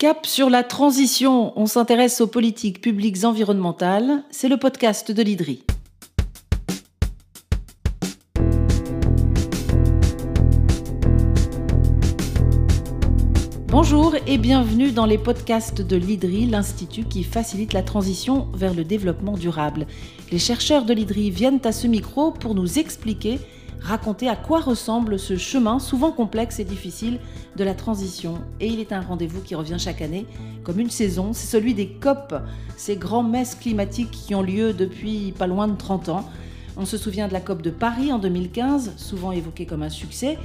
Cap 0.00 0.26
sur 0.26 0.48
la 0.48 0.62
transition, 0.62 1.52
on 1.58 1.66
s'intéresse 1.66 2.20
aux 2.20 2.28
politiques 2.28 2.80
publiques 2.80 3.24
environnementales, 3.24 4.22
c'est 4.30 4.48
le 4.48 4.56
podcast 4.56 5.10
de 5.10 5.20
l'IDRI. 5.24 5.64
Bonjour 13.66 14.14
et 14.28 14.38
bienvenue 14.38 14.92
dans 14.92 15.04
les 15.04 15.18
podcasts 15.18 15.82
de 15.82 15.96
l'IDRI, 15.96 16.46
l'institut 16.46 17.02
qui 17.02 17.24
facilite 17.24 17.72
la 17.72 17.82
transition 17.82 18.46
vers 18.54 18.74
le 18.74 18.84
développement 18.84 19.36
durable. 19.36 19.88
Les 20.30 20.38
chercheurs 20.38 20.84
de 20.84 20.94
l'IDRI 20.94 21.32
viennent 21.32 21.60
à 21.64 21.72
ce 21.72 21.88
micro 21.88 22.30
pour 22.30 22.54
nous 22.54 22.78
expliquer 22.78 23.40
raconter 23.80 24.28
à 24.28 24.36
quoi 24.36 24.60
ressemble 24.60 25.18
ce 25.18 25.36
chemin 25.36 25.78
souvent 25.78 26.12
complexe 26.12 26.58
et 26.58 26.64
difficile 26.64 27.18
de 27.56 27.64
la 27.64 27.74
transition. 27.74 28.38
Et 28.60 28.68
il 28.68 28.80
est 28.80 28.92
un 28.92 29.00
rendez-vous 29.00 29.40
qui 29.40 29.54
revient 29.54 29.78
chaque 29.78 30.02
année 30.02 30.26
comme 30.64 30.80
une 30.80 30.90
saison, 30.90 31.32
c'est 31.32 31.46
celui 31.46 31.74
des 31.74 31.88
COP, 31.88 32.34
ces 32.76 32.96
grands 32.96 33.22
messes 33.22 33.54
climatiques 33.54 34.10
qui 34.10 34.34
ont 34.34 34.42
lieu 34.42 34.72
depuis 34.72 35.32
pas 35.32 35.46
loin 35.46 35.68
de 35.68 35.76
30 35.76 36.10
ans. 36.10 36.28
On 36.76 36.84
se 36.84 36.96
souvient 36.96 37.26
de 37.26 37.32
la 37.32 37.40
COP 37.40 37.62
de 37.62 37.70
Paris 37.70 38.12
en 38.12 38.18
2015, 38.18 38.92
souvent 38.96 39.32
évoquée 39.32 39.66
comme 39.66 39.82
un 39.82 39.88
succès. 39.88 40.38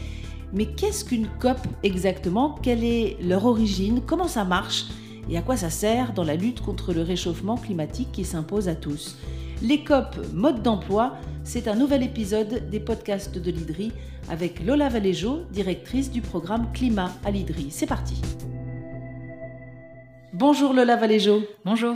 Mais 0.54 0.66
qu'est-ce 0.66 1.04
qu'une 1.04 1.28
COP 1.40 1.58
exactement? 1.84 2.56
Quelle 2.62 2.84
est 2.84 3.18
leur 3.22 3.45
origine? 3.45 4.02
Comment 4.06 4.28
ça 4.28 4.45
marche? 4.45 4.86
Et 5.30 5.38
à 5.38 5.42
quoi 5.42 5.58
ça 5.58 5.70
sert 5.70 6.14
dans 6.14 6.23
la 6.23 6.36
lutte 6.36 6.62
contre 6.62 6.94
le 6.94 7.02
réchauffement 7.02 7.58
climatique 7.58 8.12
qui 8.12 8.23
s'impose 8.23 8.68
à 8.68 8.76
tous? 8.76 9.18
Les 9.62 9.84
COP, 9.84 10.18
mode 10.34 10.62
d'emploi, 10.62 11.14
c'est 11.44 11.68
un 11.68 11.76
nouvel 11.76 12.04
épisode 12.04 12.70
des 12.70 12.80
podcasts 12.80 13.38
de 13.38 13.52
l'IDRI 13.52 13.92
avec 14.30 14.64
Lola 14.66 14.90
Valéjo, 14.90 15.42
directrice 15.52 16.12
du 16.12 16.22
programme 16.22 16.72
Climat 16.74 17.12
à 17.24 17.32
l'IDRI. 17.32 17.68
C'est 17.70 17.86
parti. 17.86 18.16
Bonjour 20.34 20.74
Lola 20.74 20.96
Valéjo. 20.96 21.44
Bonjour. 21.64 21.96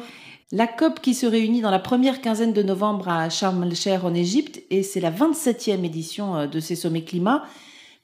La 0.52 0.68
COP 0.68 1.02
qui 1.02 1.14
se 1.14 1.26
réunit 1.26 1.62
dans 1.62 1.72
la 1.72 1.80
première 1.80 2.22
quinzaine 2.22 2.54
de 2.54 2.64
novembre 2.64 3.10
à 3.10 3.30
Sharm 3.30 3.64
el-Sheikh 3.64 4.04
en 4.04 4.14
Égypte 4.14 4.62
et 4.70 4.82
c'est 4.82 5.02
la 5.02 5.12
27e 5.12 5.84
édition 5.84 6.38
euh, 6.38 6.48
de 6.48 6.62
ces 6.62 6.76
sommets 6.76 7.04
climat. 7.04 7.44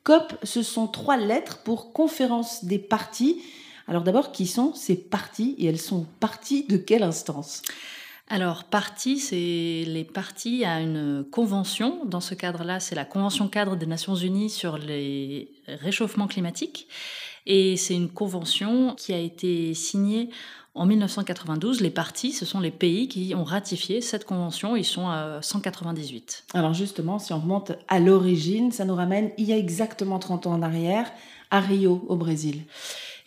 COP, 0.04 0.34
ce 0.44 0.62
sont 0.62 0.88
trois 0.88 1.16
lettres 1.16 1.60
pour 1.64 1.94
conférence 1.94 2.66
des 2.66 2.80
parties. 2.80 3.42
Alors 3.88 4.04
d'abord, 4.04 4.34
qui 4.34 4.48
sont 4.48 4.74
ces 4.74 4.96
parties 4.96 5.56
et 5.58 5.68
elles 5.68 5.80
sont 5.80 6.06
parties 6.20 6.66
de 6.68 6.76
quelle 6.76 7.04
instance? 7.04 7.62
Alors, 8.30 8.64
partie, 8.64 9.20
c'est 9.20 9.84
les 9.86 10.06
parties 10.06 10.64
à 10.64 10.80
une 10.80 11.26
convention. 11.30 12.06
Dans 12.06 12.22
ce 12.22 12.34
cadre-là, 12.34 12.80
c'est 12.80 12.96
la 12.96 13.06
Convention 13.06 13.48
cadre 13.50 13.76
des 13.76 13.86
Nations 13.86 14.16
Unies 14.16 14.50
sur 14.50 14.78
les 14.78 15.52
réchauffements 15.68 16.28
climatiques. 16.28 16.88
Et 17.46 17.76
c'est 17.76 17.94
une 17.94 18.10
convention 18.10 18.96
qui 18.96 19.14
a 19.14 19.20
été 19.20 19.74
signée 19.74 20.30
en 20.74 20.86
1992. 20.86 21.82
Les 21.82 21.90
parties, 21.90 22.32
ce 22.32 22.46
sont 22.46 22.60
les 22.60 22.72
pays 22.72 23.08
qui 23.08 23.36
ont 23.36 23.44
ratifié 23.44 24.02
cette 24.02 24.26
convention. 24.26 24.76
Ils 24.76 24.86
sont 24.86 25.08
à 25.08 25.42
198. 25.42 26.46
Alors 26.54 26.74
justement, 26.74 27.20
si 27.20 27.34
on 27.34 27.40
remonte 27.40 27.74
à 27.90 28.00
l'origine, 28.00 28.72
ça 28.72 28.86
nous 28.86 28.96
ramène 28.96 29.32
il 29.38 29.46
y 29.46 29.54
a 29.54 29.58
exactement 29.58 30.18
30 30.18 30.48
ans 30.48 30.54
en 30.54 30.62
arrière, 30.62 31.12
à 31.52 31.60
Rio, 31.60 32.04
au 32.08 32.16
Brésil. 32.16 32.64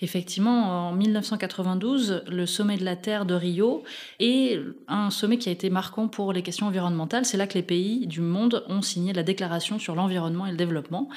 Effectivement, 0.02 0.88
en 0.88 0.92
1992, 0.92 2.24
le 2.28 2.46
sommet 2.46 2.76
de 2.76 2.84
la 2.84 2.96
Terre 2.96 3.24
de 3.24 3.34
Rio 3.34 3.82
est 4.20 4.60
un 4.88 5.10
sommet 5.10 5.38
qui 5.38 5.48
a 5.48 5.52
été 5.52 5.70
marquant 5.70 6.08
pour 6.08 6.32
les 6.32 6.42
questions 6.42 6.66
environnementales. 6.66 7.24
C'est 7.24 7.38
là 7.38 7.46
que 7.46 7.54
les 7.54 7.62
pays 7.62 8.06
du 8.06 8.20
monde 8.20 8.64
ont 8.68 8.82
signé 8.82 9.12
la 9.14 9.22
déclaration 9.22 9.78
sur 9.78 9.94
l'environnement 9.94 10.46
et 10.46 10.50
le 10.50 10.56
développement. 10.56 11.08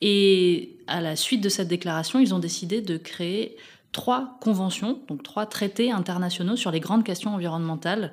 Et 0.00 0.76
à 0.86 1.00
la 1.00 1.16
suite 1.16 1.40
de 1.40 1.48
cette 1.48 1.68
déclaration, 1.68 2.20
ils 2.20 2.34
ont 2.34 2.38
décidé 2.38 2.80
de 2.80 2.96
créer 2.96 3.56
trois 3.92 4.38
conventions, 4.40 4.98
donc 5.06 5.22
trois 5.22 5.44
traités 5.46 5.92
internationaux 5.92 6.56
sur 6.56 6.70
les 6.70 6.80
grandes 6.80 7.04
questions 7.04 7.34
environnementales, 7.34 8.12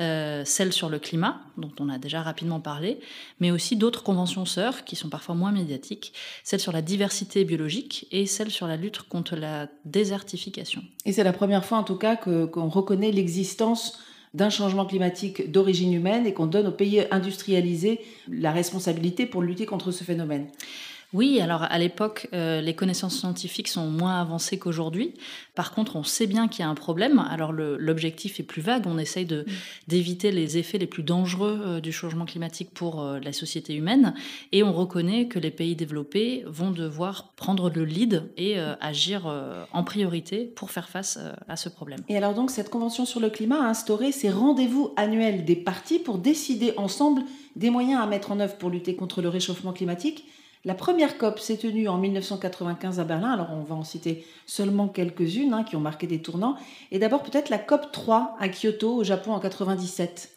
euh, 0.00 0.42
celle 0.44 0.72
sur 0.72 0.88
le 0.88 0.98
climat, 0.98 1.40
dont 1.56 1.70
on 1.78 1.88
a 1.88 1.98
déjà 1.98 2.20
rapidement 2.20 2.60
parlé, 2.60 2.98
mais 3.38 3.52
aussi 3.52 3.76
d'autres 3.76 4.02
conventions 4.02 4.44
sœurs 4.44 4.84
qui 4.84 4.96
sont 4.96 5.08
parfois 5.08 5.36
moins 5.36 5.52
médiatiques, 5.52 6.12
celle 6.42 6.60
sur 6.60 6.72
la 6.72 6.82
diversité 6.82 7.44
biologique 7.44 8.08
et 8.10 8.26
celle 8.26 8.50
sur 8.50 8.66
la 8.66 8.76
lutte 8.76 9.02
contre 9.02 9.36
la 9.36 9.68
désertification. 9.84 10.82
Et 11.06 11.12
c'est 11.12 11.24
la 11.24 11.32
première 11.32 11.64
fois 11.64 11.78
en 11.78 11.84
tout 11.84 11.96
cas 11.96 12.16
qu'on 12.16 12.68
reconnaît 12.68 13.12
l'existence 13.12 13.98
d'un 14.34 14.50
changement 14.50 14.84
climatique 14.84 15.50
d'origine 15.50 15.92
humaine 15.92 16.26
et 16.26 16.32
qu'on 16.32 16.46
donne 16.46 16.68
aux 16.68 16.72
pays 16.72 17.04
industrialisés 17.10 18.00
la 18.28 18.52
responsabilité 18.52 19.26
pour 19.26 19.42
lutter 19.42 19.66
contre 19.66 19.90
ce 19.90 20.04
phénomène. 20.04 20.46
Oui, 21.12 21.40
alors 21.40 21.64
à 21.64 21.78
l'époque, 21.78 22.28
euh, 22.32 22.60
les 22.60 22.74
connaissances 22.74 23.18
scientifiques 23.18 23.66
sont 23.66 23.86
moins 23.86 24.20
avancées 24.20 24.58
qu'aujourd'hui. 24.58 25.14
Par 25.56 25.72
contre, 25.72 25.96
on 25.96 26.04
sait 26.04 26.28
bien 26.28 26.46
qu'il 26.46 26.60
y 26.60 26.62
a 26.62 26.68
un 26.68 26.76
problème. 26.76 27.18
Alors 27.30 27.52
l'objectif 27.52 28.38
est 28.38 28.44
plus 28.44 28.62
vague. 28.62 28.86
On 28.86 28.96
essaye 28.96 29.24
mm. 29.24 29.44
d'éviter 29.88 30.30
les 30.30 30.56
effets 30.56 30.78
les 30.78 30.86
plus 30.86 31.02
dangereux 31.02 31.60
euh, 31.64 31.80
du 31.80 31.90
changement 31.90 32.26
climatique 32.26 32.70
pour 32.72 33.02
euh, 33.02 33.18
la 33.18 33.32
société 33.32 33.74
humaine. 33.74 34.14
Et 34.52 34.62
on 34.62 34.72
reconnaît 34.72 35.26
que 35.26 35.40
les 35.40 35.50
pays 35.50 35.74
développés 35.74 36.44
vont 36.46 36.70
devoir 36.70 37.32
prendre 37.34 37.70
le 37.70 37.84
lead 37.84 38.30
et 38.36 38.58
agir 38.80 39.26
en 39.72 39.84
priorité 39.84 40.44
pour 40.44 40.70
faire 40.70 40.88
face 40.88 41.18
à 41.48 41.56
ce 41.56 41.68
problème. 41.68 42.00
Et 42.08 42.16
alors 42.16 42.34
donc, 42.34 42.50
cette 42.50 42.70
Convention 42.70 43.04
sur 43.04 43.20
le 43.20 43.30
climat 43.30 43.64
a 43.64 43.68
instauré 43.68 44.12
ces 44.12 44.30
rendez-vous 44.30 44.92
annuels 44.96 45.44
des 45.44 45.56
partis 45.56 45.98
pour 45.98 46.18
décider 46.18 46.72
ensemble 46.76 47.22
des 47.56 47.70
moyens 47.70 48.00
à 48.00 48.06
mettre 48.06 48.30
en 48.30 48.40
œuvre 48.40 48.56
pour 48.56 48.70
lutter 48.70 48.94
contre 48.94 49.22
le 49.22 49.28
réchauffement 49.28 49.72
climatique. 49.72 50.24
La 50.66 50.74
première 50.74 51.16
COP 51.16 51.38
s'est 51.38 51.56
tenue 51.56 51.88
en 51.88 51.96
1995 51.96 53.00
à 53.00 53.04
Berlin, 53.04 53.30
alors 53.30 53.48
on 53.52 53.62
va 53.62 53.74
en 53.74 53.82
citer 53.82 54.26
seulement 54.44 54.88
quelques-unes 54.88 55.54
hein, 55.54 55.64
qui 55.64 55.74
ont 55.74 55.80
marqué 55.80 56.06
des 56.06 56.20
tournants. 56.20 56.56
Et 56.90 56.98
d'abord 56.98 57.22
peut-être 57.22 57.48
la 57.48 57.58
COP 57.58 57.90
3 57.92 58.36
à 58.38 58.48
Kyoto 58.48 58.96
au 58.96 59.04
Japon 59.04 59.32
en 59.32 59.40
97. 59.40 60.30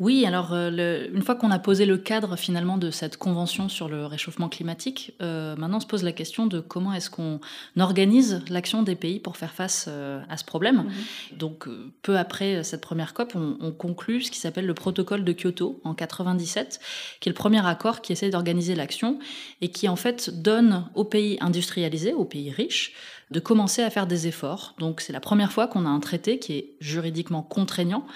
Oui, 0.00 0.24
alors 0.24 0.54
euh, 0.54 1.08
une 1.12 1.20
fois 1.20 1.34
qu'on 1.34 1.50
a 1.50 1.58
posé 1.58 1.84
le 1.84 1.98
cadre 1.98 2.34
finalement 2.34 2.78
de 2.78 2.90
cette 2.90 3.18
convention 3.18 3.68
sur 3.68 3.86
le 3.86 4.06
réchauffement 4.06 4.48
climatique, 4.48 5.12
euh, 5.20 5.54
maintenant 5.56 5.78
se 5.78 5.86
pose 5.86 6.02
la 6.02 6.12
question 6.12 6.46
de 6.46 6.60
comment 6.60 6.94
est-ce 6.94 7.10
qu'on 7.10 7.38
organise 7.78 8.42
l'action 8.48 8.82
des 8.82 8.94
pays 8.94 9.20
pour 9.20 9.36
faire 9.36 9.52
face 9.52 9.84
euh, 9.88 10.22
à 10.30 10.38
ce 10.38 10.44
problème. 10.44 10.84
Mhm. 10.84 11.38
Donc 11.38 11.68
peu 12.00 12.16
après 12.16 12.64
cette 12.64 12.80
première 12.80 13.12
COP, 13.12 13.34
on, 13.34 13.58
on 13.60 13.72
conclut 13.72 14.22
ce 14.22 14.30
qui 14.30 14.38
s'appelle 14.38 14.64
le 14.64 14.72
protocole 14.72 15.22
de 15.22 15.34
Kyoto 15.34 15.82
en 15.84 15.92
97, 15.92 16.80
qui 17.20 17.28
est 17.28 17.32
le 17.32 17.36
premier 17.36 17.64
accord 17.66 18.00
qui 18.00 18.12
essaie 18.12 18.30
d'organiser 18.30 18.74
l'action 18.74 19.18
et 19.60 19.68
qui 19.68 19.86
en 19.86 19.96
fait 19.96 20.30
donne 20.30 20.86
aux 20.94 21.04
pays 21.04 21.36
industrialisés, 21.42 22.14
aux 22.14 22.24
pays 22.24 22.50
riches, 22.50 22.94
de 23.30 23.38
commencer 23.38 23.82
à 23.82 23.90
faire 23.90 24.06
des 24.06 24.26
efforts. 24.26 24.74
Donc 24.78 25.02
c'est 25.02 25.12
la 25.12 25.20
première 25.20 25.52
fois 25.52 25.66
qu'on 25.66 25.84
a 25.84 25.90
un 25.90 26.00
traité 26.00 26.38
qui 26.38 26.54
est 26.54 26.72
juridiquement 26.80 27.42
contraignant 27.42 28.06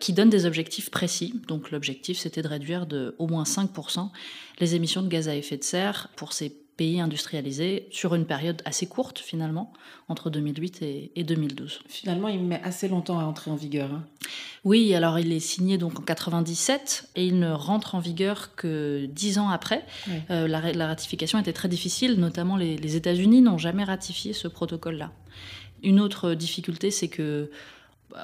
qui 0.00 0.12
donne 0.12 0.30
des 0.30 0.46
objectifs 0.46 0.90
précis. 0.90 1.40
Donc 1.46 1.70
l'objectif, 1.70 2.18
c'était 2.18 2.42
de 2.42 2.48
réduire 2.48 2.86
de 2.86 3.14
au 3.18 3.26
moins 3.26 3.44
5% 3.44 4.08
les 4.58 4.74
émissions 4.74 5.02
de 5.02 5.08
gaz 5.08 5.28
à 5.28 5.36
effet 5.36 5.56
de 5.56 5.64
serre 5.64 6.08
pour 6.16 6.32
ces 6.32 6.50
pays 6.80 6.98
industrialisés 6.98 7.88
sur 7.90 8.14
une 8.14 8.24
période 8.24 8.62
assez 8.64 8.86
courte 8.86 9.18
finalement, 9.18 9.70
entre 10.08 10.30
2008 10.30 10.82
et, 11.14 11.24
2012. 11.24 11.80
Finalement, 11.86 12.28
il 12.28 12.42
met 12.42 12.58
assez 12.62 12.88
longtemps 12.88 13.18
à 13.18 13.24
entrer 13.24 13.50
en 13.50 13.54
vigueur. 13.54 13.92
Hein. 13.92 14.02
Oui, 14.64 14.94
alors 14.94 15.18
il 15.18 15.30
est 15.30 15.40
signé 15.40 15.76
donc 15.76 16.00
en 16.00 16.02
97 16.02 17.10
et 17.16 17.26
il 17.26 17.38
ne 17.38 17.50
rentre 17.50 17.96
en 17.96 17.98
vigueur 17.98 18.54
que 18.54 19.04
dix 19.10 19.38
ans 19.38 19.50
après. 19.50 19.84
Euh, 20.30 20.48
la, 20.48 20.86
ratification 20.86 21.38
était 21.38 21.52
très 21.52 21.68
difficile, 21.68 22.14
notamment 22.18 22.56
les, 22.56 22.78
les 22.78 22.96
États-Unis 22.96 23.42
n'ont 23.42 23.58
jamais 23.58 23.84
ratifié 23.84 24.32
ce 24.32 24.48
protocole-là. 24.48 25.12
Une 25.82 26.00
autre 26.00 26.32
difficulté, 26.32 26.90
c'est 26.90 27.08
que 27.08 27.50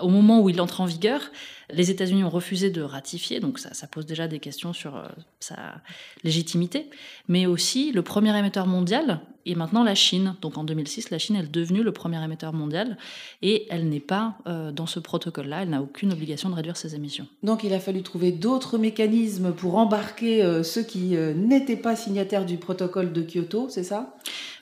au 0.03 0.09
moment 0.09 0.41
où 0.41 0.49
il 0.49 0.61
entre 0.61 0.81
en 0.81 0.85
vigueur, 0.85 1.21
les 1.73 1.91
États-Unis 1.91 2.25
ont 2.25 2.31
refusé 2.31 2.71
de 2.71 2.83
ratifier, 2.83 3.41
donc 3.41 3.59
ça, 3.59 3.87
pose 3.89 4.07
déjà 4.07 4.29
des 4.29 4.39
questions 4.39 4.73
sur 4.73 4.97
euh, 4.97 5.09
sa 5.41 5.57
légitimité, 6.23 6.89
mais 7.29 7.47
aussi 7.47 7.93
le 7.93 8.03
premier 8.03 8.37
émetteur 8.37 8.67
mondial 8.67 9.21
est 9.47 9.55
maintenant 9.55 9.85
la 9.85 9.95
Chine. 9.95 10.35
Donc 10.43 10.59
en 10.59 10.65
2006, 10.65 11.11
la 11.11 11.19
Chine 11.19 11.37
est 11.37 11.51
devenue 11.51 11.83
le 11.83 11.93
premier 11.93 12.23
émetteur 12.23 12.53
mondial 12.53 12.97
et 13.43 13.67
elle 13.71 13.89
n'est 13.89 14.01
pas 14.01 14.39
euh, 14.47 14.71
dans 14.71 14.87
ce 14.87 15.01
protocole-là, 15.01 15.63
elle 15.63 15.71
n'a 15.71 15.83
aucune 15.83 16.13
obligation 16.13 16.51
de 16.51 16.55
réduire 16.55 16.77
ses 16.77 16.95
émissions. 16.95 17.27
Donc 17.43 17.65
il 17.65 17.73
a 17.73 17.81
fallu 17.81 18.03
trouver 18.03 18.33
d'autres 18.33 18.79
mécanismes 18.79 19.53
pour 19.53 19.77
embarquer 19.77 20.43
euh, 20.43 20.63
ceux 20.63 20.83
qui 20.83 21.17
n'étaient 21.37 21.77
pas 21.77 21.97
signataires 21.97 22.47
du 22.47 22.59
protocole 22.59 23.13
de 23.13 23.23
Kyoto, 23.23 23.69
c'est 23.69 23.85
ça? 23.85 24.17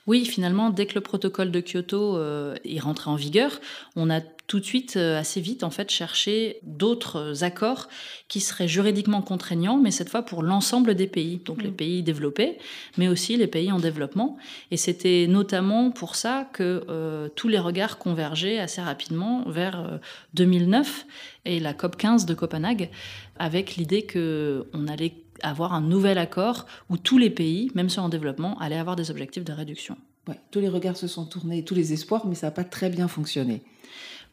Oui, 0.07 0.25
finalement, 0.25 0.69
dès 0.69 0.85
que 0.85 0.95
le 0.95 1.01
protocole 1.01 1.51
de 1.51 1.61
Kyoto 1.61 2.19
est 2.19 2.79
rentré 2.79 3.09
en 3.09 3.15
vigueur, 3.15 3.59
on 3.95 4.09
a 4.09 4.21
tout 4.47 4.59
de 4.59 4.65
suite, 4.65 4.95
euh, 4.97 5.19
assez 5.19 5.41
vite, 5.41 5.63
en 5.63 5.71
fait, 5.71 5.89
chercher 5.89 6.59
d'autres 6.63 7.43
accords 7.43 7.87
qui 8.27 8.39
seraient 8.39 8.67
juridiquement 8.67 9.21
contraignants, 9.21 9.77
mais 9.77 9.91
cette 9.91 10.09
fois 10.09 10.21
pour 10.21 10.43
l'ensemble 10.43 10.93
des 10.93 11.07
pays, 11.07 11.41
donc 11.43 11.63
les 11.63 11.71
mm. 11.71 11.75
pays 11.75 12.03
développés, 12.03 12.57
mais 12.97 13.07
aussi 13.07 13.37
les 13.37 13.47
pays 13.47 13.71
en 13.71 13.79
développement. 13.79 14.37
Et 14.69 14.77
c'était 14.77 15.25
notamment 15.27 15.89
pour 15.89 16.15
ça 16.15 16.47
que 16.53 16.85
euh, 16.89 17.27
tous 17.35 17.47
les 17.47 17.59
regards 17.59 17.97
convergeaient 17.97 18.59
assez 18.59 18.81
rapidement 18.81 19.43
vers 19.47 19.99
2009 20.35 21.05
euh, 21.07 21.49
et 21.49 21.59
la 21.59 21.73
COP 21.73 21.95
15 21.97 22.25
de 22.25 22.33
Copenhague, 22.33 22.89
avec 23.37 23.75
l'idée 23.77 24.05
qu'on 24.05 24.87
allait 24.87 25.13
avoir 25.41 25.73
un 25.73 25.81
nouvel 25.81 26.17
accord 26.17 26.65
où 26.89 26.97
tous 26.97 27.17
les 27.17 27.29
pays, 27.29 27.71
même 27.75 27.89
ceux 27.89 28.01
en 28.01 28.09
développement, 28.09 28.57
allaient 28.59 28.77
avoir 28.77 28.95
des 28.95 29.11
objectifs 29.11 29.43
de 29.43 29.53
réduction. 29.53 29.97
Ouais, 30.27 30.39
tous 30.51 30.59
les 30.59 30.69
regards 30.69 30.97
se 30.97 31.07
sont 31.07 31.25
tournés, 31.25 31.63
tous 31.63 31.75
les 31.75 31.93
espoirs, 31.93 32.25
mais 32.25 32.35
ça 32.35 32.47
n'a 32.47 32.51
pas 32.51 32.63
très 32.63 32.89
bien 32.89 33.07
fonctionné. 33.07 33.61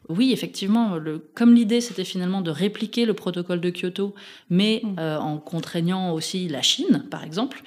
Oui, 0.09 0.33
effectivement, 0.33 0.97
le, 0.97 1.19
comme 1.33 1.53
l'idée 1.53 1.79
c'était 1.79 2.03
finalement 2.03 2.41
de 2.41 2.51
répliquer 2.51 3.05
le 3.05 3.13
protocole 3.13 3.61
de 3.61 3.69
Kyoto, 3.69 4.13
mais 4.49 4.81
mm. 4.83 4.95
euh, 4.99 5.17
en 5.17 5.37
contraignant 5.37 6.13
aussi 6.13 6.49
la 6.49 6.61
Chine, 6.61 7.05
par 7.09 7.23
exemple, 7.23 7.61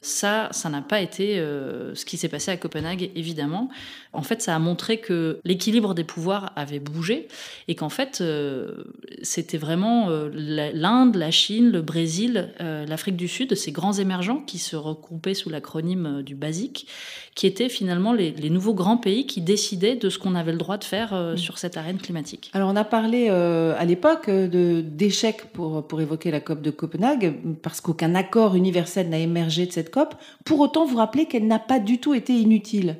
ça, 0.00 0.48
ça 0.52 0.68
n'a 0.68 0.80
pas 0.80 1.00
été 1.00 1.40
euh, 1.40 1.92
ce 1.96 2.04
qui 2.04 2.16
s'est 2.16 2.28
passé 2.28 2.52
à 2.52 2.56
Copenhague, 2.56 3.10
évidemment. 3.16 3.68
En 4.12 4.22
fait, 4.22 4.40
ça 4.40 4.54
a 4.54 4.58
montré 4.60 4.98
que 4.98 5.40
l'équilibre 5.44 5.92
des 5.92 6.04
pouvoirs 6.04 6.52
avait 6.54 6.78
bougé 6.78 7.26
et 7.66 7.74
qu'en 7.74 7.88
fait, 7.88 8.20
euh, 8.20 8.84
c'était 9.22 9.58
vraiment 9.58 10.08
euh, 10.08 10.30
l'Inde, 10.32 11.16
la 11.16 11.32
Chine, 11.32 11.70
le 11.70 11.82
Brésil, 11.82 12.54
l'Afrique 12.60 13.16
du 13.16 13.26
Sud, 13.26 13.54
ces 13.56 13.72
grands 13.72 13.92
émergents 13.92 14.40
qui 14.46 14.58
se 14.58 14.76
regroupaient 14.76 15.34
sous 15.34 15.50
l'acronyme 15.50 16.22
du 16.22 16.36
BASIC, 16.36 16.86
qui 17.34 17.46
étaient 17.46 17.68
finalement 17.68 18.12
les, 18.12 18.50
nouveaux 18.50 18.74
grands 18.74 18.96
pays 18.96 19.26
qui 19.26 19.40
décidaient 19.40 19.96
de 19.96 20.10
ce 20.10 20.18
qu'on 20.18 20.34
avait 20.34 20.52
le 20.52 20.58
droit 20.58 20.78
de 20.78 20.84
faire 20.84 21.12
mm. 21.14 21.36
sur 21.36 21.58
cette 21.58 21.76
arène 21.76 21.98
climatique. 21.98 22.50
Alors, 22.54 22.70
on 22.70 22.76
a 22.76 22.84
parlé 22.84 23.28
à 23.28 23.84
l'époque 23.84 24.30
d'échecs 24.30 25.52
pour, 25.52 25.86
pour 25.86 26.00
évoquer 26.00 26.30
la 26.30 26.40
COP 26.40 26.62
de 26.62 26.70
Copenhague, 26.70 27.34
parce 27.62 27.80
qu'aucun 27.80 28.14
accord 28.14 28.54
universel 28.54 29.08
n'a 29.08 29.18
émergé 29.18 29.66
de 29.66 29.72
cette 29.72 29.88
COP, 29.90 29.97
pour 30.44 30.60
autant 30.60 30.84
vous 30.84 30.96
rappeler 30.96 31.26
qu'elle 31.26 31.46
n'a 31.46 31.58
pas 31.58 31.78
du 31.78 31.98
tout 31.98 32.14
été 32.14 32.34
inutile. 32.34 32.96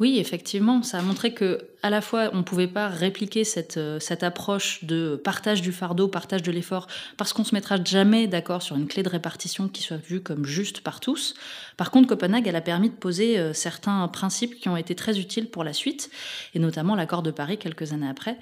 Oui, 0.00 0.18
effectivement, 0.18 0.82
ça 0.82 0.98
a 0.98 1.02
montré 1.02 1.34
que 1.34 1.58
à 1.82 1.90
la 1.90 2.00
fois 2.00 2.30
on 2.32 2.38
ne 2.38 2.42
pouvait 2.42 2.66
pas 2.66 2.88
répliquer 2.88 3.44
cette, 3.44 3.76
euh, 3.76 4.00
cette 4.00 4.22
approche 4.22 4.82
de 4.82 5.20
partage 5.22 5.60
du 5.60 5.72
fardeau, 5.72 6.08
partage 6.08 6.42
de 6.42 6.50
l'effort, 6.50 6.86
parce 7.18 7.34
qu'on 7.34 7.44
se 7.44 7.54
mettra 7.54 7.76
jamais 7.84 8.26
d'accord 8.26 8.62
sur 8.62 8.76
une 8.76 8.86
clé 8.86 9.02
de 9.02 9.10
répartition 9.10 9.68
qui 9.68 9.82
soit 9.82 9.98
vue 9.98 10.22
comme 10.22 10.46
juste 10.46 10.80
par 10.80 11.00
tous. 11.00 11.34
Par 11.76 11.90
contre, 11.90 12.08
Copenhague, 12.08 12.48
elle 12.48 12.56
a 12.56 12.62
permis 12.62 12.88
de 12.88 12.94
poser 12.94 13.38
euh, 13.38 13.52
certains 13.52 14.08
principes 14.08 14.58
qui 14.58 14.70
ont 14.70 14.76
été 14.78 14.94
très 14.94 15.20
utiles 15.20 15.50
pour 15.50 15.64
la 15.64 15.74
suite, 15.74 16.10
et 16.54 16.60
notamment 16.60 16.94
l'accord 16.94 17.22
de 17.22 17.30
Paris 17.30 17.58
quelques 17.58 17.92
années 17.92 18.08
après. 18.08 18.38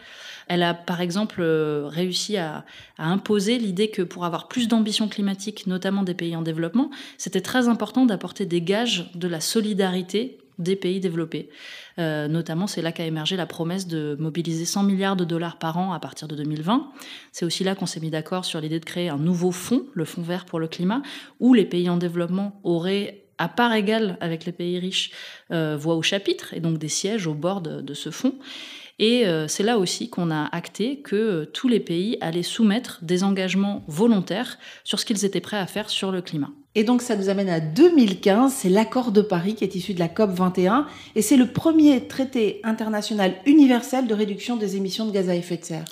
Elle 0.46 0.62
a 0.62 0.74
par 0.74 1.00
exemple 1.00 1.40
euh, 1.40 1.88
réussi 1.88 2.36
à, 2.36 2.64
à 2.98 3.08
imposer 3.08 3.58
l'idée 3.58 3.90
que 3.90 4.02
pour 4.02 4.24
avoir 4.24 4.46
plus 4.46 4.68
d'ambition 4.68 5.08
climatique, 5.08 5.66
notamment 5.66 6.04
des 6.04 6.14
pays 6.14 6.36
en 6.36 6.42
développement, 6.42 6.90
c'était 7.16 7.40
très 7.40 7.66
important 7.66 8.06
d'apporter 8.06 8.46
des 8.46 8.62
gages 8.62 9.10
de 9.16 9.26
la 9.26 9.40
solidarité 9.40 10.38
des 10.58 10.76
pays 10.76 11.00
développés. 11.00 11.48
Euh, 11.98 12.28
notamment, 12.28 12.66
c'est 12.66 12.82
là 12.82 12.92
qu'a 12.92 13.04
émergé 13.04 13.36
la 13.36 13.46
promesse 13.46 13.86
de 13.86 14.16
mobiliser 14.18 14.64
100 14.64 14.82
milliards 14.82 15.16
de 15.16 15.24
dollars 15.24 15.58
par 15.58 15.78
an 15.78 15.92
à 15.92 16.00
partir 16.00 16.28
de 16.28 16.36
2020. 16.36 16.90
C'est 17.32 17.44
aussi 17.44 17.64
là 17.64 17.74
qu'on 17.74 17.86
s'est 17.86 18.00
mis 18.00 18.10
d'accord 18.10 18.44
sur 18.44 18.60
l'idée 18.60 18.80
de 18.80 18.84
créer 18.84 19.08
un 19.08 19.18
nouveau 19.18 19.50
fonds, 19.50 19.86
le 19.94 20.04
Fonds 20.04 20.22
vert 20.22 20.44
pour 20.44 20.60
le 20.60 20.68
climat, 20.68 21.02
où 21.40 21.54
les 21.54 21.64
pays 21.64 21.88
en 21.88 21.96
développement 21.96 22.60
auraient 22.64 23.24
à 23.38 23.48
part 23.48 23.72
égale 23.72 24.16
avec 24.20 24.44
les 24.46 24.52
pays 24.52 24.78
riches, 24.78 25.12
euh, 25.52 25.76
voix 25.76 25.94
au 25.94 26.02
chapitre, 26.02 26.54
et 26.54 26.60
donc 26.60 26.78
des 26.78 26.88
sièges 26.88 27.28
au 27.28 27.34
bord 27.34 27.60
de 27.60 27.94
ce 27.94 28.10
fonds. 28.10 28.34
Et 28.98 29.26
euh, 29.26 29.46
c'est 29.46 29.62
là 29.62 29.78
aussi 29.78 30.10
qu'on 30.10 30.30
a 30.30 30.46
acté 30.46 31.00
que 31.00 31.44
tous 31.44 31.68
les 31.68 31.80
pays 31.80 32.18
allaient 32.20 32.42
soumettre 32.42 32.98
des 33.02 33.22
engagements 33.22 33.84
volontaires 33.86 34.58
sur 34.82 34.98
ce 34.98 35.04
qu'ils 35.04 35.24
étaient 35.24 35.40
prêts 35.40 35.58
à 35.58 35.66
faire 35.66 35.88
sur 35.88 36.10
le 36.10 36.20
climat. 36.20 36.50
Et 36.78 36.84
donc 36.84 37.02
ça 37.02 37.16
nous 37.16 37.28
amène 37.28 37.48
à 37.48 37.58
2015, 37.58 38.52
c'est 38.52 38.68
l'accord 38.68 39.10
de 39.10 39.20
Paris 39.20 39.56
qui 39.56 39.64
est 39.64 39.74
issu 39.74 39.94
de 39.94 39.98
la 39.98 40.06
COP 40.06 40.30
21 40.30 40.86
et 41.16 41.22
c'est 41.22 41.36
le 41.36 41.48
premier 41.48 42.06
traité 42.06 42.60
international 42.62 43.34
universel 43.46 44.06
de 44.06 44.14
réduction 44.14 44.54
des 44.54 44.76
émissions 44.76 45.04
de 45.04 45.10
gaz 45.10 45.28
à 45.28 45.34
effet 45.34 45.56
de 45.56 45.64
serre. 45.64 45.84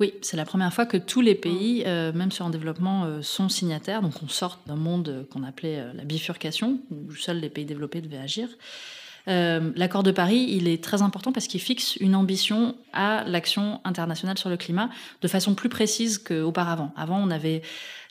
Oui, 0.00 0.12
c'est 0.20 0.36
la 0.36 0.44
première 0.44 0.70
fois 0.74 0.84
que 0.84 0.98
tous 0.98 1.22
les 1.22 1.34
pays, 1.34 1.84
euh, 1.86 2.12
même 2.12 2.30
ceux 2.30 2.44
en 2.44 2.50
développement, 2.50 3.22
sont 3.22 3.48
signataires. 3.48 4.02
Donc 4.02 4.12
on 4.22 4.28
sort 4.28 4.58
d'un 4.66 4.76
monde 4.76 5.26
qu'on 5.30 5.44
appelait 5.44 5.82
la 5.94 6.04
bifurcation, 6.04 6.78
où 6.90 7.14
seuls 7.14 7.40
les 7.40 7.48
pays 7.48 7.64
développés 7.64 8.02
devaient 8.02 8.18
agir. 8.18 8.50
Euh, 9.28 9.70
l'accord 9.76 10.02
de 10.02 10.10
Paris, 10.10 10.46
il 10.50 10.68
est 10.68 10.82
très 10.82 11.02
important 11.02 11.32
parce 11.32 11.46
qu'il 11.46 11.60
fixe 11.60 11.96
une 11.96 12.14
ambition 12.14 12.74
à 12.92 13.24
l'action 13.24 13.80
internationale 13.84 14.38
sur 14.38 14.50
le 14.50 14.56
climat 14.56 14.90
de 15.22 15.28
façon 15.28 15.54
plus 15.54 15.68
précise 15.68 16.18
qu'auparavant. 16.18 16.92
Avant, 16.96 17.20
on 17.22 17.30
avait 17.30 17.62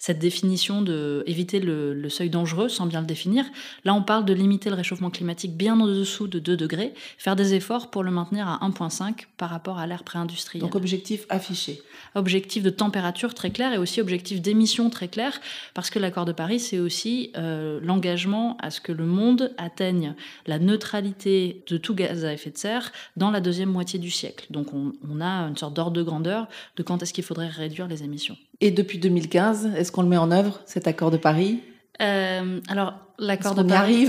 cette 0.03 0.19
définition 0.19 0.81
de 0.81 1.23
éviter 1.27 1.61
le, 1.61 2.09
seuil 2.09 2.29
dangereux 2.29 2.67
sans 2.67 2.87
bien 2.87 2.99
le 2.99 3.07
définir. 3.07 3.45
Là, 3.85 3.93
on 3.93 4.03
parle 4.03 4.25
de 4.25 4.33
limiter 4.33 4.69
le 4.69 4.75
réchauffement 4.75 5.09
climatique 5.09 5.55
bien 5.55 5.79
en 5.79 5.87
dessous 5.87 6.27
de 6.27 6.39
2 6.39 6.57
degrés, 6.57 6.93
faire 7.17 7.37
des 7.37 7.53
efforts 7.53 7.89
pour 7.89 8.03
le 8.03 8.11
maintenir 8.11 8.49
à 8.49 8.59
1,5 8.67 9.27
par 9.37 9.49
rapport 9.49 9.79
à 9.79 9.87
l'ère 9.87 10.03
pré-industrielle. 10.03 10.61
Donc 10.61 10.75
objectif 10.75 11.25
affiché. 11.29 11.81
Objectif 12.15 12.63
de 12.63 12.69
température 12.69 13.33
très 13.33 13.51
clair 13.51 13.71
et 13.71 13.77
aussi 13.77 14.01
objectif 14.01 14.41
d'émission 14.41 14.89
très 14.89 15.07
clair, 15.07 15.39
parce 15.73 15.89
que 15.89 15.99
l'accord 15.99 16.25
de 16.25 16.33
Paris, 16.33 16.59
c'est 16.59 16.79
aussi 16.79 17.31
euh, 17.37 17.79
l'engagement 17.81 18.57
à 18.59 18.71
ce 18.71 18.81
que 18.81 18.91
le 18.91 19.05
monde 19.05 19.53
atteigne 19.57 20.15
la 20.47 20.59
neutralité 20.59 21.02
de 21.03 21.77
tout 21.77 21.95
gaz 21.95 22.25
à 22.25 22.33
effet 22.33 22.49
de 22.49 22.57
serre 22.57 22.91
dans 23.17 23.31
la 23.31 23.41
deuxième 23.41 23.69
moitié 23.69 23.99
du 23.99 24.09
siècle. 24.09 24.47
Donc 24.49 24.73
on, 24.73 24.93
on 25.09 25.21
a 25.21 25.47
une 25.47 25.57
sorte 25.57 25.73
d'ordre 25.73 25.91
de 25.91 26.03
grandeur 26.03 26.47
de 26.75 26.83
quand 26.83 27.01
est-ce 27.03 27.13
qu'il 27.13 27.23
faudrait 27.23 27.47
réduire 27.47 27.87
les 27.87 28.03
émissions. 28.03 28.37
Et 28.61 28.71
depuis 28.71 28.97
2015, 28.97 29.71
est-ce 29.75 29.91
qu'on 29.91 30.03
le 30.03 30.07
met 30.07 30.17
en 30.17 30.31
œuvre, 30.31 30.61
cet 30.65 30.87
accord 30.87 31.11
de 31.11 31.17
Paris? 31.17 31.59
Euh, 32.01 32.59
Alors, 32.67 32.93
l'accord 33.19 33.55
de 33.55 33.63
Paris. 33.63 34.07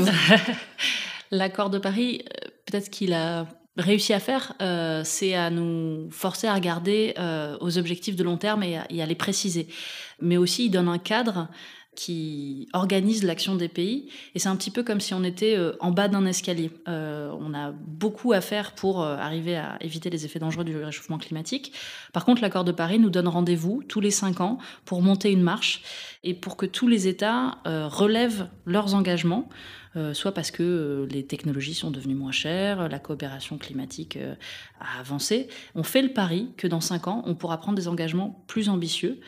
l'accord 1.31 1.70
de 1.70 1.79
Paris, 1.79 2.23
euh, 2.25 2.49
peut-être 2.67 2.91
qu'il 2.91 3.12
a 3.12 3.47
réussi 3.76 4.12
à 4.12 4.20
faire, 4.20 4.55
euh, 4.62 5.02
c'est 5.05 5.35
à 5.35 5.50
nous 5.50 6.08
forcer 6.11 6.47
à 6.47 6.55
regarder 6.55 7.14
aux 7.61 7.79
objectifs 7.79 8.17
de 8.17 8.23
long 8.23 8.37
terme 8.37 8.62
et 8.62 8.76
à, 8.79 9.06
les 9.06 9.14
préciser. 9.14 9.67
Mais 10.20 10.37
aussi, 10.37 10.67
il 10.67 10.70
donne 10.70 10.88
un 10.88 10.99
cadre 10.99 11.49
qui 11.94 12.69
organise 12.73 13.23
l'action 13.23 13.55
des 13.55 13.69
pays. 13.69 14.08
Et 14.35 14.38
c'est 14.38 14.49
un 14.49 14.56
petit 14.56 14.70
peu 14.70 14.82
comme 14.82 15.00
si 15.00 15.14
on 15.14 15.25
était 15.25 15.56
euh, 15.56 15.73
en 15.81 15.91
bas 15.91 16.08
d'un 16.08 16.26
escalier. 16.26 16.70
Euh, 16.88 17.31
on 17.41 17.55
a 17.55 17.73
beaucoup 17.73 18.32
à 18.32 18.41
faire 18.41 18.73
pour 18.73 19.02
euh, 19.02 19.17
arriver 19.17 19.56
à 19.56 19.76
éviter 19.81 20.11
les 20.11 20.25
effets 20.25 20.38
dangereux 20.38 20.64
du 20.64 20.76
réchauffement 20.76 21.19
climatique. 21.19 21.73
Par 22.12 22.25
contre, 22.25 22.43
l'accord 22.43 22.64
de 22.64 22.73
Paris 22.73 22.99
nous 22.99 23.11
donne 23.11 23.29
rendez-vous 23.29 23.82
tous 23.88 24.00
les 24.00 24.11
cinq 24.11 24.41
ans 24.41 24.58
pour 24.85 25.02
monter 25.02 25.31
une 25.31 25.43
marche 25.43 25.82
et 26.23 26.35
pour 26.35 26.56
que 26.56 26.67
tous 26.67 26.88
les 26.88 27.06
États 27.08 27.58
relèvent 27.64 28.49
leurs 28.64 28.94
engagements. 28.94 29.49
soit 30.14 30.32
parce 30.32 30.50
que 30.50 31.06
les 31.11 31.25
technologies 31.26 31.75
sont 31.75 31.90
devenues 31.90 32.14
moins 32.14 32.32
chères, 32.32 32.88
la 32.88 32.99
coopération 32.99 33.58
climatique 33.58 34.19
a 34.81 35.00
avancé. 35.00 35.49
On 35.75 35.82
fait 35.82 36.00
le 36.00 36.14
pari 36.14 36.49
que 36.56 36.67
dans 36.67 36.81
cinq 36.81 37.08
ans, 37.08 37.23
on 37.26 37.35
pourra 37.35 37.58
prendre 37.58 37.76
des 37.76 37.88
engagements 37.88 38.43
plus 38.47 38.70
ambitieux. 38.70 39.20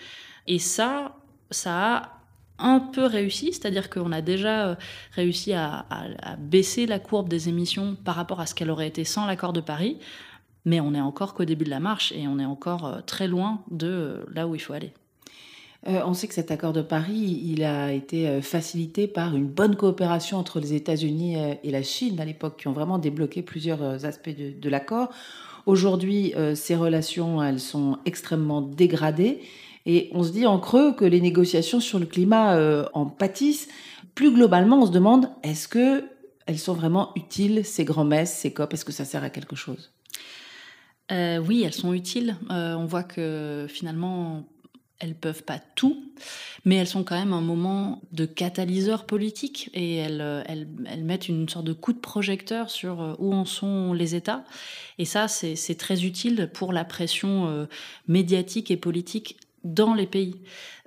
Et 0.46 0.58
ça, 0.58 1.16
ça 1.50 1.96
a 1.96 2.15
un 2.58 2.81
peu 2.81 3.05
réussi, 3.05 3.53
c'est-à-dire 3.53 3.91
qu'on 3.91 4.12
a 4.12 4.20
déjà 4.20 4.69
euh, 4.69 4.75
réussi 5.12 5.53
à, 5.53 5.87
baisser 6.38 6.87
la 6.87 6.99
courbe 6.99 7.29
des 7.29 7.49
émissions 7.49 7.97
par 8.05 8.14
rapport 8.14 8.41
à 8.41 8.47
ce 8.47 8.55
qu'elle 8.55 8.70
aurait 8.70 8.88
été 8.88 9.05
sans 9.05 9.26
l'accord 9.26 9.53
de 9.53 9.61
Paris, 9.61 9.99
mais 10.64 10.81
on 10.81 10.94
est 10.94 11.00
encore 11.00 11.35
qu'au 11.35 11.44
début 11.44 11.64
de 11.64 11.70
la 11.70 11.81
marche 11.81 12.12
et 12.12 12.26
on 12.26 12.38
est 12.38 12.44
encore 12.44 12.87
euh, 12.87 13.01
très 13.05 13.29
loin 13.29 13.63
de 13.70 13.86
euh, 13.86 14.25
là 14.32 14.48
où 14.48 14.55
il 14.55 14.60
faut 14.60 14.72
aller. 14.72 14.93
on 15.86 16.15
sait 16.15 16.27
que 16.27 16.34
cet 16.34 16.51
accord 16.51 16.72
de 16.72 16.82
Paris, 16.82 17.43
il 17.44 17.63
a 17.63 17.93
été 17.93 18.41
facilité 18.43 19.06
par 19.06 19.36
une 19.36 19.46
bonne 19.46 19.77
coopération 19.77 20.39
entre 20.39 20.58
les 20.58 20.72
États-Unis 20.72 21.36
et 21.63 21.70
la 21.70 21.82
Chine 21.82 22.19
à 22.19 22.25
l'époque, 22.25 22.56
qui 22.58 22.67
ont 22.67 22.72
vraiment 22.72 22.98
débloqué 22.98 23.43
plusieurs 23.43 24.05
aspects 24.05 24.36
de, 24.36 24.51
de 24.58 24.69
l'accord. 24.69 25.10
Aujourd'hui, 25.65 26.34
ces 26.55 26.75
relations, 26.75 27.41
elles 27.41 27.60
sont 27.60 27.98
extrêmement 28.05 28.63
dégradées. 28.63 29.43
Et 29.86 30.10
on 30.12 30.24
se 30.24 30.32
dit 30.32 30.46
en 30.46 30.58
creux 30.58 30.93
que 30.93 31.05
les 31.05 31.20
négociations 31.20 31.81
sur 31.81 31.98
le 32.00 32.06
climat 32.06 32.56
euh, 32.56 32.84
en 32.93 33.06
pâtissent. 33.06 33.69
Plus 34.14 34.32
globalement, 34.32 34.82
on 34.82 34.86
se 34.86 34.90
demande 34.90 35.31
est-ce 35.43 35.69
que 35.69 36.05
elles 36.46 36.58
sont 36.58 36.74
vraiment 36.74 37.12
utiles 37.16 37.64
ces 37.64 37.84
grands-messes, 37.84 38.32
ces 38.32 38.52
COP 38.52 38.74
Est-ce 38.74 38.84
que 38.84 38.93
ça 38.93 39.05
sert 39.05 39.24
à 39.24 39.31
quelque 39.31 39.56
chose? 39.56 39.93
Euh, 41.12 41.38
Oui, 41.38 41.62
elles 41.64 41.72
sont 41.72 41.93
utiles. 41.93 42.36
Euh, 42.50 42.74
on 42.74 42.84
voit 42.84 43.05
que 43.05 43.66
finalement, 43.69 44.44
elles 44.98 45.14
peuvent 45.14 45.43
pas 45.43 45.60
tout, 45.74 46.05
mais 46.64 46.76
elles 46.76 46.86
sont 46.86 47.05
quand 47.05 47.19
même 47.19 47.32
un 47.32 47.40
moment 47.40 48.00
de 48.12 48.26
catalyseur 48.26 49.06
politique 49.06 49.70
et 49.74 49.96
elles, 49.96 50.66
mettent 51.05 51.28
une 51.28 51.48
sorte 51.48 51.66
de 51.66 51.74
coup 51.74 51.93
de 51.93 51.98
projecteur 51.98 52.70
sur 52.70 53.16
où 53.19 53.34
en 53.34 53.44
sont 53.44 53.93
les 53.93 54.14
États. 54.14 54.44
Et 54.98 55.05
ça, 55.05 55.28
c'est 55.28 55.78
très 55.78 56.05
utile 56.05 56.48
pour 56.55 56.72
la 56.72 56.84
pression 56.84 57.69
médiatique 58.08 58.70
et 58.70 58.78
politique 58.78 59.36
dans 59.75 59.94
les 59.94 60.06
pays. 60.06 60.37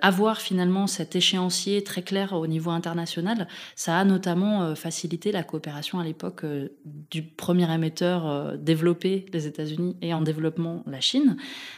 Avoir 0.02 0.40
finalement 0.40 0.86
cet 0.86 1.14
échéancier 1.14 1.84
très 1.84 2.00
clair 2.00 2.32
au 2.32 2.46
niveau 2.46 2.70
international, 2.70 3.46
ça 3.76 3.98
a 3.98 4.04
notamment 4.04 4.62
euh, 4.62 4.74
facilité 4.74 5.30
la 5.30 5.42
coopération 5.42 5.98
à 5.98 6.04
l'époque 6.04 6.44
euh, 6.44 6.68
du 7.10 7.22
premier 7.22 7.70
émetteur 7.72 8.26
euh, 8.26 8.56
développé, 8.56 9.26
les 9.34 9.46
États-Unis, 9.46 9.96
et 10.00 10.14
en 10.14 10.22
développement, 10.22 10.82
la 10.86 11.00
Chine. 11.00 11.36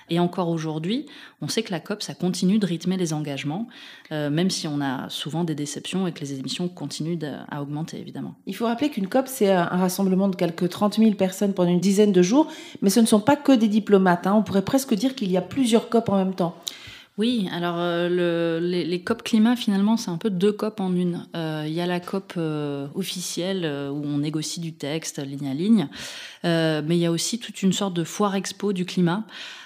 Et 0.09 0.21
encore 0.21 0.51
aujourd'hui, 0.51 1.07
on 1.41 1.49
sait 1.49 1.65
que 1.65 1.73
la 1.73 1.81
COP, 1.81 2.01
ça 2.03 2.15
continue 2.15 2.61
de 2.61 2.67
rythmer 2.67 2.97
les 2.97 3.13
engagements, 3.13 3.67
même 4.11 4.51
si 4.51 4.69
on 4.69 4.81
a 4.81 5.09
souvent 5.09 5.43
des 5.43 5.55
déceptions 5.55 6.07
et 6.07 6.13
que 6.13 6.21
les 6.21 6.39
émissions 6.39 6.69
continuent 6.69 7.19
à 7.51 7.63
augmenter, 7.63 7.99
évidemment. 7.99 8.35
Il 8.47 8.55
faut 8.55 8.67
rappeler 8.67 8.91
qu'une 8.91 9.09
COP, 9.09 9.27
c'est 9.27 9.51
un 9.51 9.65
rassemblement 9.65 10.29
de 10.29 10.37
quelques 10.37 10.69
30 10.69 10.97
000 10.97 11.13
personnes 11.13 11.55
pendant 11.55 11.71
une 11.71 11.81
dizaine 11.81 12.13
de 12.13 12.23
jours, 12.23 12.49
mais 12.83 12.91
ce 12.91 13.01
ne 13.01 13.07
sont 13.07 13.21
pas 13.21 13.37
que 13.37 13.53
des 13.53 13.69
diplomates. 13.69 14.27
Hein. 14.27 14.35
On 14.37 14.43
pourrait 14.43 14.65
presque 14.65 14.95
dire 14.95 15.15
qu'il 15.15 15.31
y 15.31 15.37
a 15.37 15.43
plusieurs 15.43 15.89
COP 15.89 16.11
en 16.11 16.17
même 16.17 16.35
temps. 16.35 16.57
Oui, 17.19 17.47
alors 17.53 17.75
euh, 17.77 18.59
les, 18.59 19.03
COP 19.03 19.23
climat, 19.23 19.55
finalement, 19.55 19.99
c'est 19.99 20.11
un 20.11 20.17
peu 20.17 20.31
deux 20.31 20.53
COP 20.53 20.81
en 20.81 20.95
une. 20.95 21.27
Euh, 21.37 21.65
il 21.67 21.75
y 21.75 21.83
a 21.83 21.87
la 21.87 22.01
COP 22.01 22.33
euh, 22.39 22.87
officielle 22.95 23.67
où 23.67 24.03
on 24.03 24.19
négocie 24.19 24.61
du 24.61 24.73
texte 24.73 25.19
ligne 25.19 25.49
à 25.49 25.55
ligne, 25.55 25.89
mais 26.43 26.97
il 26.97 26.99
y 26.99 27.07
a 27.07 27.11
aussi 27.11 27.39
toute 27.39 27.63
une 27.63 27.75
sorte 27.75 27.93
de 27.93 28.05
foire 28.05 28.35
expo 28.35 28.73
du 28.73 28.87
climat 28.87 29.25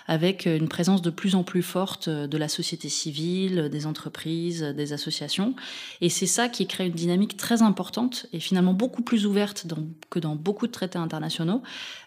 avec 0.08 0.46
une 0.46 0.68
présence 0.68 1.02
de 1.02 1.10
plus 1.10 1.34
en 1.34 1.42
plus 1.42 1.62
forte 1.62 2.08
de 2.08 2.38
la 2.38 2.46
société 2.46 2.88
civile, 2.88 3.68
des 3.70 3.86
entreprises, 3.86 4.62
des 4.62 4.92
associations. 4.92 5.56
Et 6.00 6.08
c'est 6.08 6.26
ça 6.26 6.48
qui 6.48 6.68
crée 6.68 6.86
une 6.86 6.92
dynamique 6.92 7.36
très 7.36 7.62
importante 7.62 8.26
et 8.32 8.38
finalement 8.38 8.72
beaucoup 8.72 9.02
plus 9.02 9.26
ouverte 9.26 9.66
que 10.08 10.20
dans 10.20 10.36
beaucoup 10.36 10.68
de 10.68 10.72
traités 10.72 10.98
internationaux. 10.98 11.62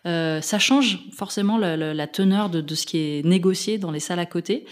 ça 0.05 0.59
change 0.59 0.99
forcément 1.13 1.57
la, 1.57 2.07
teneur 2.07 2.49
de, 2.49 2.75
ce 2.75 2.85
qui 2.85 2.97
est 2.97 3.25
négocié 3.25 3.77
dans 3.77 3.91
les 3.91 3.99
salles 3.99 4.19
à 4.19 4.25
côté. 4.25 4.65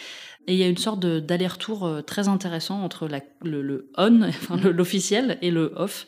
Et 0.48 0.54
il 0.54 0.60
y 0.60 0.63
a 0.63 0.68
une 0.68 0.77
sorte 0.77 1.06
d'aller-retour 1.06 1.86
euh, 1.86 2.01
très 2.01 2.30
intéressant 2.30 2.82
entre 2.82 3.10
le, 3.44 3.92
on, 3.98 4.32
l'officiel, 4.63 5.38
et 5.42 5.51
le 5.51 5.74
off. 5.75 6.08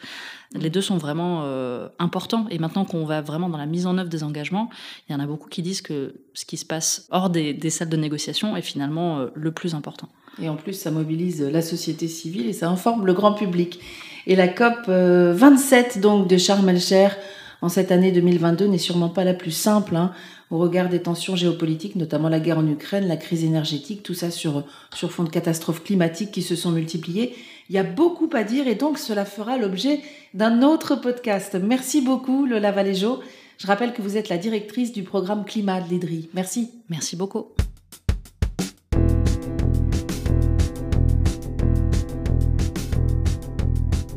Les 0.53 0.69
deux 0.69 0.81
sont 0.81 0.97
vraiment 0.97 1.41
euh, 1.43 1.89
importants. 1.99 2.47
Et 2.49 2.57
maintenant 2.57 2.85
qu'on 2.85 3.03
va 3.03 3.21
vraiment 3.21 3.49
dans 3.49 3.57
la 3.57 3.65
mise 3.65 3.85
en 3.85 3.97
œuvre 3.97 4.09
des 4.09 4.23
engagements, 4.23 4.69
il 5.07 5.11
y 5.11 5.15
en 5.15 5.19
a 5.19 5.27
beaucoup 5.27 5.49
qui 5.49 5.61
disent 5.61 5.81
que 5.81 6.15
ce 6.33 6.45
qui 6.45 6.55
se 6.55 6.65
passe 6.65 7.05
hors 7.11 7.29
des, 7.29 7.69
salles 7.69 7.89
de 7.89 7.97
négociation 7.97 8.55
est 8.55 8.61
finalement 8.61 9.19
euh, 9.19 9.27
le 9.35 9.51
plus 9.51 9.75
important. 9.75 10.07
Et 10.41 10.47
en 10.47 10.55
plus, 10.55 10.73
ça 10.73 10.89
mobilise 10.89 11.41
la 11.41 11.61
société 11.61 12.07
civile 12.07 12.47
et 12.47 12.53
ça 12.53 12.69
informe 12.69 13.05
le 13.05 13.13
grand 13.13 13.33
public. 13.33 13.81
Et 14.25 14.37
la 14.37 14.47
COP 14.47 14.87
27 14.87 15.99
donc 15.99 16.29
de 16.29 16.37
Sharm 16.37 16.67
el-Cher 16.69 17.17
en 17.61 17.67
cette 17.67 17.91
année 17.91 18.13
2022 18.13 18.67
n'est 18.67 18.77
sûrement 18.77 19.09
pas 19.09 19.25
la 19.25 19.33
plus 19.33 19.51
simple. 19.51 19.97
Hein 19.97 20.11
au 20.51 20.57
regard 20.57 20.89
des 20.89 21.01
tensions 21.01 21.35
géopolitiques, 21.35 21.95
notamment 21.95 22.29
la 22.29 22.39
guerre 22.39 22.57
en 22.57 22.67
Ukraine, 22.67 23.07
la 23.07 23.17
crise 23.17 23.43
énergétique, 23.43 24.03
tout 24.03 24.13
ça 24.13 24.31
sur, 24.31 24.63
sur 24.93 25.11
fond 25.11 25.23
de 25.23 25.29
catastrophes 25.29 25.83
climatiques 25.83 26.31
qui 26.31 26.41
se 26.41 26.55
sont 26.55 26.71
multipliées. 26.71 27.35
Il 27.69 27.75
y 27.75 27.79
a 27.79 27.83
beaucoup 27.83 28.29
à 28.33 28.43
dire 28.43 28.67
et 28.67 28.75
donc 28.75 28.97
cela 28.97 29.25
fera 29.25 29.57
l'objet 29.57 29.99
d'un 30.33 30.63
autre 30.63 30.95
podcast. 30.95 31.55
Merci 31.61 32.01
beaucoup 32.01 32.45
Lola 32.45 32.71
Valéjo. 32.71 33.19
Je 33.59 33.67
rappelle 33.67 33.93
que 33.93 34.01
vous 34.01 34.17
êtes 34.17 34.29
la 34.29 34.37
directrice 34.37 34.91
du 34.91 35.03
programme 35.03 35.45
Climat 35.45 35.81
de 35.81 35.89
l'IDRI. 35.89 36.29
Merci. 36.33 36.71
Merci 36.89 37.15
beaucoup. 37.15 37.47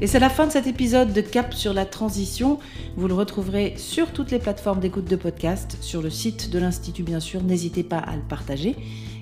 Et 0.02 0.08
c'est 0.08 0.18
la 0.18 0.30
fin 0.30 0.48
de 0.48 0.50
cet 0.50 0.66
épisode 0.66 1.12
de 1.12 1.20
Cap 1.20 1.54
sur 1.54 1.72
la 1.72 1.86
transition. 1.86 2.58
Vous 2.96 3.06
le 3.06 3.14
retrouverez 3.14 3.74
sur 3.76 4.12
toutes 4.12 4.32
les 4.32 4.40
plateformes 4.40 4.80
d'écoute 4.80 5.04
de 5.04 5.14
podcast, 5.14 5.78
sur 5.80 6.02
le 6.02 6.10
site 6.10 6.50
de 6.50 6.58
l'Institut 6.58 7.04
bien 7.04 7.20
sûr. 7.20 7.40
N'hésitez 7.40 7.84
pas 7.84 7.98
à 7.98 8.16
le 8.16 8.22
partager 8.22 8.74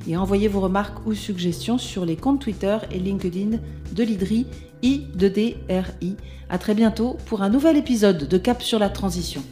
et 0.08 0.14
à 0.14 0.22
envoyer 0.22 0.48
vos 0.48 0.60
remarques 0.60 1.06
ou 1.06 1.12
suggestions 1.12 1.76
sur 1.76 2.06
les 2.06 2.16
comptes 2.16 2.40
Twitter 2.40 2.78
et 2.90 2.98
LinkedIn 2.98 3.58
de 3.92 4.02
l'IDRI, 4.02 4.46
I 4.82 5.02
de 5.14 5.28
DRI. 5.28 6.16
À 6.48 6.56
très 6.56 6.72
bientôt 6.72 7.18
pour 7.26 7.42
un 7.42 7.50
nouvel 7.50 7.76
épisode 7.76 8.26
de 8.26 8.38
Cap 8.38 8.62
sur 8.62 8.78
la 8.78 8.88
transition. 8.88 9.42